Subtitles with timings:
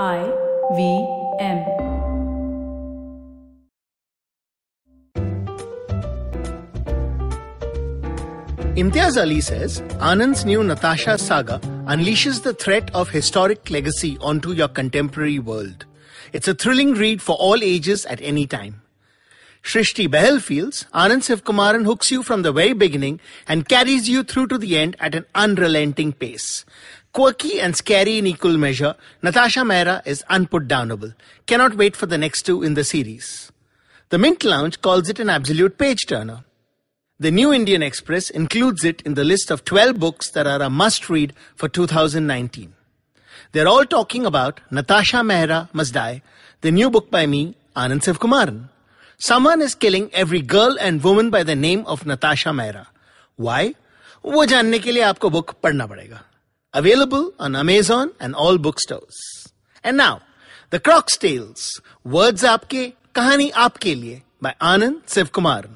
[0.00, 0.24] I
[0.74, 1.06] V
[1.38, 1.58] M.
[8.74, 14.68] Imtiaz Ali says Anand's new Natasha saga unleashes the threat of historic legacy onto your
[14.68, 15.84] contemporary world.
[16.32, 18.80] It's a thrilling read for all ages at any time.
[19.62, 24.46] Shrishti Behel feels Anand Sivkumaran hooks you from the very beginning and carries you through
[24.48, 26.64] to the end at an unrelenting pace.
[27.13, 31.15] Quirky and scary in equal measure, Natasha Mehra is unputdownable.
[31.45, 33.51] Cannot wait for the next two in the series.
[34.09, 36.43] The Mint Lounge calls it an absolute page turner.
[37.19, 40.69] The New Indian Express includes it in the list of 12 books that are a
[40.69, 42.73] must read for 2019.
[43.51, 46.21] They're all talking about Natasha Mehra Must Die,
[46.61, 48.69] the new book by me, Anand Sivkumaran.
[49.17, 52.85] Someone is killing every girl and woman by the name of Natasha Mehra.
[53.35, 53.73] Why?
[54.25, 56.23] वो जानने के लिए आपको book पढ़ना पड़ेगा
[56.74, 59.18] Available on Amazon and all bookstores.
[59.84, 60.14] And now,
[60.72, 61.68] The Croc's Tales,
[62.06, 65.74] Words आपके, कहानी आपके लिए by Anand Sivkumaran.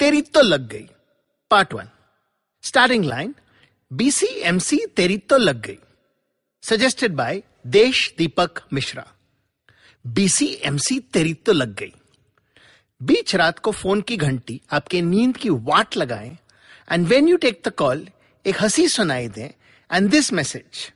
[0.00, 0.88] तेरी तो लग गई।
[1.50, 1.88] Part one
[2.62, 3.34] starting line
[3.92, 5.78] BCMC तेरी तो लग गई।
[6.62, 9.06] Suggested by Desh Deepak Mishra
[10.06, 11.92] BCMC तेरी तो लग गई।
[13.02, 16.38] बीच रात को फ़ोन की घंटी आपके नींद की वाट लगाए
[16.92, 18.08] and when you take the call
[18.46, 19.54] एक हँसी सुनाई दे
[19.92, 20.92] एंड दिस मैसेज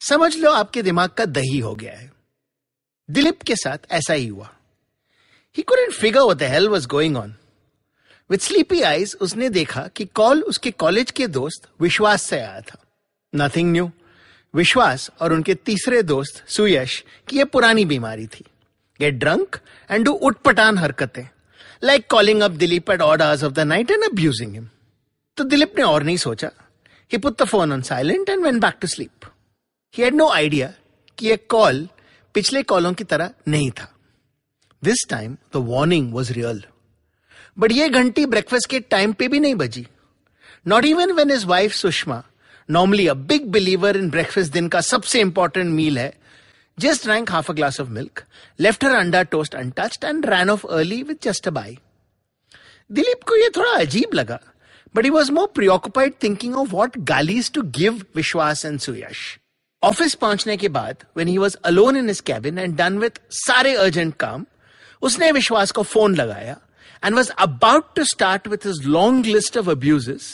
[0.00, 2.12] समझ लो आपके दिमाग का दही हो गया है।
[3.10, 4.50] दिलीप के साथ ऐसा ही हुआ।
[5.56, 7.30] ही what the hell was going on.
[8.30, 12.84] With sleepy eyes उसने देखा कि कॉल उसके कॉलेज के दोस्त विश्वास से आया था।
[13.34, 13.90] नथिंग न्यू
[14.54, 18.44] विश्वास और उनके तीसरे दोस्त सुयश की यह पुरानी बीमारी थी।
[19.00, 19.56] गेट ड्रंक
[19.90, 21.28] एंड डू उटपटान हरकतें।
[21.84, 24.68] Like calling up Dilip at odd hours of the night and abusing him
[25.36, 26.50] तो दिलीप ने और नहीं सोचा।
[27.10, 29.26] He put the phone on silent and went back to sleep
[29.94, 30.72] he had no idea
[31.18, 31.88] कि यह call
[32.34, 33.92] पिछले कॉलों की तरह नहीं था।
[34.82, 36.62] This time the warning was real
[37.58, 39.86] but ये घंटी ब्रेकफास्ट के टाइम पे भी नहीं बजी।
[40.66, 42.22] Not even when his wife Sushma
[42.68, 46.12] normally a big believer in breakfast दिन का सबसे इंपॉर्टेंट मील है
[46.78, 48.22] just drank half a glass of milk
[48.60, 51.78] left her अंडा toast untouched and ran off early with just a bye
[52.90, 54.38] Dilip को यह थोड़ा अजीब लगा।
[54.96, 59.24] But he was more preoccupied thinking of what गालीज to give Vishwas and Suyash
[59.82, 63.74] office पहुँचने के बाद when he was alone in his cabin and done with सारे
[63.76, 64.46] urgent काम
[65.02, 66.56] उसने विश्वास को फ़ोन लगाया
[67.02, 70.24] and was about to start with his long list of abuses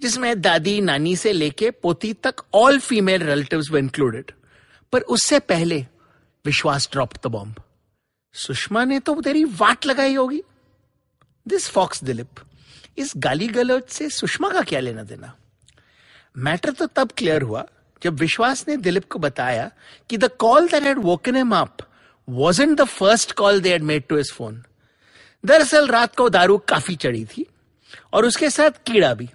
[0.00, 4.30] जिसमें दादी नानी से लेके पोती तक all female relatives were included
[4.92, 5.78] पर उससे पहले
[6.44, 7.60] विश्वास ड्रॉप द बॉम्ब
[8.34, 10.42] सुषमा ने तो तेरी वाट लगाई होगी
[11.46, 12.40] दिस फॉक्स दिलीप
[12.98, 15.34] इस गाली गलौज से सुषमा का क्या लेना देना?
[16.36, 17.66] मैटर तो तब क्लियर हुआ
[18.02, 19.70] जब विश्वास ने दिलीप को बताया
[20.10, 21.76] कि the call that had woken him up
[22.28, 24.62] wasn't the first call they had made to his phone
[25.44, 27.46] दरअसल रात को दारू काफ़ी चढ़ी थी
[28.12, 29.28] और उसके साथ कीड़ा भी।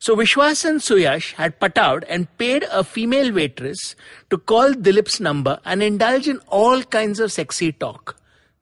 [0.00, 3.96] So Vishwas and Suyash had out and paid a female waitress
[4.30, 8.14] to call Dilip's number and indulge in all kind of sexy talk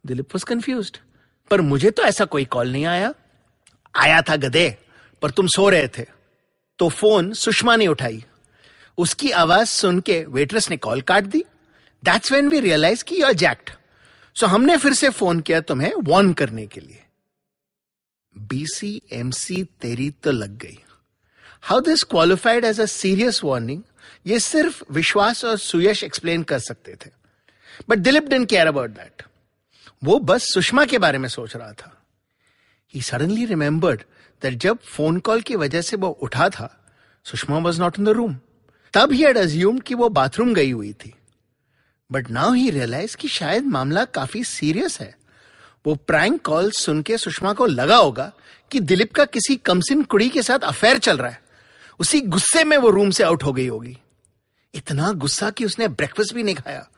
[0.06, 0.92] Dilip was confuse
[1.50, 3.12] पर मुझे तो ऐसा कोई कॉल नहीं आया।
[3.94, 4.76] आया था गधे,
[5.22, 6.06] पर तुम सो रहे थे।
[6.78, 8.24] तो फ़ोन सुषमा ने उठाई।
[8.98, 11.44] उसकी आवाज़ सुन के वेट्रेस ने कॉल काट दी।
[12.02, 13.70] दैट्स वेन वी रियलाइज़ की यूर जैक्ट
[14.36, 17.02] सो हमने फिर से फ़ोन किया तुम्हें वार्न करने के लिए।
[18.36, 20.78] बीसी एमसी तेरी तो लग गई।
[21.62, 23.82] How this qualified as a serious warning
[24.26, 27.10] ये सिर्फ़ विश्वास और सुयश एक्सप्लेन कर सकते थे।
[27.88, 29.22] But Dilip didn't care about that
[30.04, 32.01] वो बस सुषमा के बारे में सोच रहा था।
[32.94, 34.02] ही सडनली रिमेंबर्ड
[34.42, 36.84] दैट जब फ़ोन कॉल की वजह से वो उठा था,
[37.24, 38.36] Sushma was not in the room
[38.92, 41.14] तब ही एड अज्यूम्ड कि वो बाथरूम गई हुई थी.
[42.12, 45.16] बट नाउ ही रियलाइज़ कि शायद मामला काफ़ी सीरियस है.
[45.86, 48.32] वो प्रैंक कॉल सुन के सुषमा को लगा होगा
[48.70, 51.42] कि दिलीप का किसी कमसिन कुड़ी के साथ अफेयर चल रहा है।
[52.00, 53.98] उसी गुस्से में वो रूम से आउट हो गई होगी।
[54.74, 56.88] इतना गुस्सा कि उसने ब्रेकफास्ट भी नहीं खाया।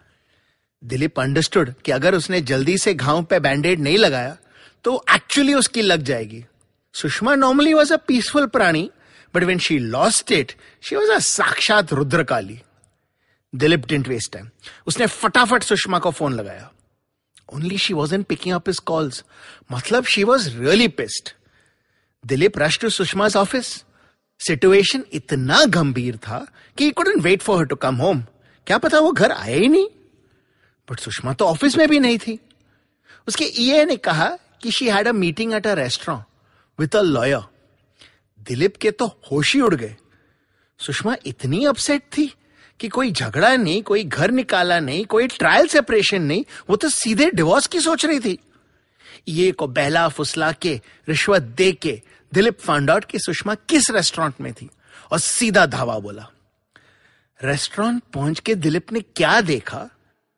[0.84, 4.36] दिलीप अंडरस्टूड कि अगर उसने जल्दी से घाव पे बैंडेड नहीं लगाया
[4.84, 6.44] तो एक्चुअली उसकी लग जाएगी।
[6.94, 8.90] Sushma normally was a peaceful प्राणी
[9.34, 10.52] but when she lost it
[10.82, 12.60] she was a साक्षात Rudrakali.
[13.52, 14.48] Dilip didn't waste time
[14.86, 16.70] उसने फटाफट सुषमा को फ़ोन लगाया।
[17.54, 19.24] Only she was in picking up calls
[19.72, 21.30] मतलब she was really pissed
[22.24, 23.66] Dilip rush to Sushma office
[24.40, 26.46] situation इतना गंभीर था
[26.78, 28.22] कि wait for her to come home
[28.66, 29.86] क्या पता वो घर आया ही नहीं?
[30.88, 32.38] बट सुषमा तो ऑफ़िस में भी नहीं थी।
[33.28, 36.24] उसके ईए e ने कहा कि she had a meeting at a restaurant
[36.78, 37.42] with a lawyer
[38.46, 39.96] Dilip के तो होश ही उड़ गए।
[40.80, 42.26] सुषमा इतनी अपसेट थी
[42.80, 47.30] कि कोई झगड़ा नहीं, कोई घर निकाला नहीं, कोई ट्रायल सेपरेशन नहीं, वो तो सीधे
[47.30, 48.38] डिवोर्स की सोच रही थी।
[49.28, 52.00] ये को बहला फुसला के, रिश्वत दे के
[52.32, 54.68] दिलीप फाउंड आउट कि सुषमा किस रेस्टोरेंट में थी
[55.12, 56.28] और सीधा धावा बोला।
[57.40, 59.88] रेस्टोरेंट पहुँच के दिलीप ने क्या देखा?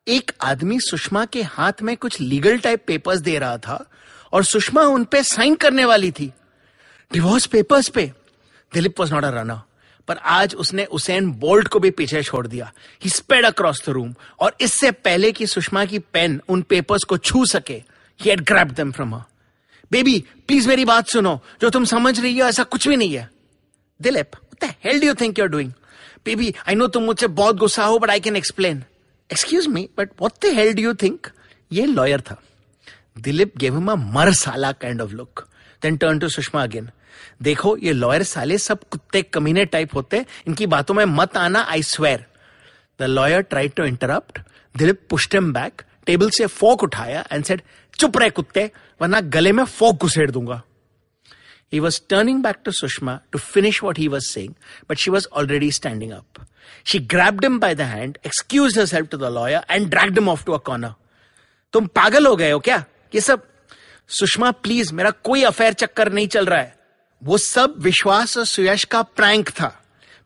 [0.07, 3.85] एक आदमी सुषमा के हाथ में कुछ लीगल टाइप पेपर्स दे रहा था
[4.33, 6.31] और सुषमा उन पे साइन करने वाली थी।
[7.11, 8.11] डिवोर्स पेपर्स पे
[8.71, 9.59] Dilip was not a runner
[10.07, 12.71] पर आज उसने उसेन बोल्ट को भी पीछे छोड़ दिया।
[13.03, 17.17] He sped across the room और इससे पहले कि सुषमा की पेन उन पेपर्स को
[17.19, 17.73] छू सके
[18.19, 19.23] he had grabbed them from her
[19.91, 23.29] baby please मेरी बात सुनो, जो तुम समझ रही हो, ऐसा कुछ भी नहीं है।
[23.99, 24.31] Dilip
[24.63, 25.71] hell do you think you are doing
[26.25, 28.83] baby I know तुम मुझसे बहुत गुस्सा हो but I can explain
[29.29, 31.27] excuse me but what the hell do you think
[31.71, 32.41] ये लॉयर था।
[33.23, 35.47] दिलीप गेव हिम अ मर साला kind of look
[35.83, 36.89] then turn to Sushma again
[37.43, 41.83] देखो ये लॉयर साले सब कुत्ते कमीने टाइप होते इनकी बातों में मत आना I
[41.83, 42.25] swear
[42.99, 44.39] the lawyer try to interrupt
[44.75, 47.61] Dilip him back table से फोक उठाया एंड सेड
[47.99, 48.69] चुप रहे कुत्ते
[49.01, 50.61] वरना गले में फोक घुसेड़ दूँगा
[51.69, 54.55] He was turning back to Sushma to finish what he was saying,
[54.87, 56.39] but she was already standing up.
[56.85, 60.45] She grabbed him by the hand, excused herself to the lawyer, and dragged him off
[60.45, 60.93] to a corner.
[61.73, 62.83] तुम पागल हो गए हो क्या
[63.15, 63.43] ये सब,
[64.09, 66.75] Sushma please मेरा कोई अफेयर चक्कर नहीं चल रहा है।
[67.21, 69.67] वो सब विश्वास और सुयश का प्रैंक था।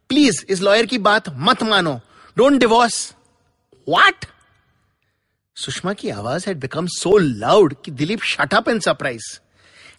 [0.09, 1.99] प्लीज़ इस लॉयर की बात मत मानो।
[2.37, 3.13] डोंट डिवोर्स
[3.87, 4.25] व्हाट
[5.57, 9.33] सुषमा की आवाज़ हैड बिकम सो लाउड कि Dilip shut up surprise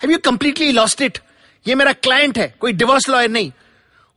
[0.03, 1.19] have you completely lost it
[1.67, 3.53] ये मेरा क्लाइंट है, कोई डिवोर्स लॉयर नहीं।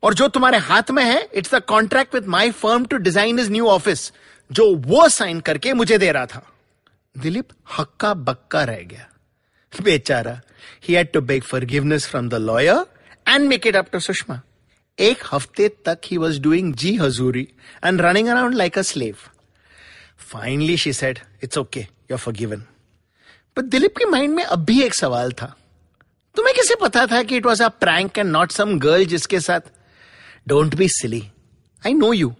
[0.03, 3.51] और जो तुम्हारे हाथ में है it's the contract with my firm to design is
[3.51, 4.11] new office
[4.51, 6.45] जो वो साइन करके मुझे दे रहा था।
[7.17, 9.07] दिलीप हक्का बक्का रह गया।
[9.73, 10.39] बेचारा
[10.87, 12.85] he had to beg forgiveness from the lawyer
[13.27, 14.39] and make it up to Sushma
[14.99, 17.47] एक हफ़्ते तक ही वॉज़ डूइंग जी हजूरी
[17.85, 19.15] and running around like a slave
[20.31, 22.63] finally she said it's okay you are forgiven
[23.57, 25.55] पर दिलीप के mind में अब भी एक सवाल था।
[26.35, 29.61] तुम्हें कैसे पता था कि it was a prank and not some girl जिसके साथ?
[30.47, 31.21] Don't be silly
[31.83, 32.33] I know you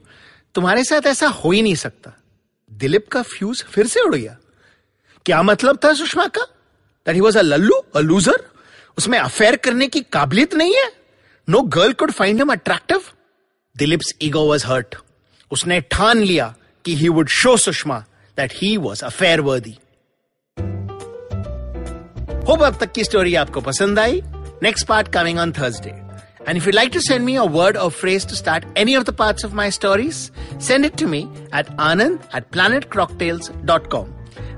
[0.56, 2.12] तुम्हारे साथ ऐसा हो ही नहीं सकता।
[2.72, 4.38] दिलीप का फ्यूज फिर से उड़ गया।
[5.26, 6.42] क्या मतलब था सुषमा का?
[7.06, 8.44] दैट ही वॉज़ अ लल्लू अ लूजर
[8.98, 10.92] उसमें अफेयर करने की काबिलियत नहीं है?
[11.50, 13.02] No girl could find him attractive
[13.78, 14.96] Dilip's ego was hurt
[15.52, 16.56] उसने ठान लिया
[16.86, 18.00] कि he would show Sushma
[18.38, 19.78] that he was affair worthy
[22.48, 24.22] hope अब तक की स्टोरी आपको पसंद आई।
[24.64, 26.02] Next part coming on Thursday
[26.50, 29.06] And if you'd like to send me a word or phrase to start any of
[29.08, 30.20] the parts of my stories,
[30.68, 31.22] send it to me
[31.60, 34.15] at anand at planetcrocktails.com.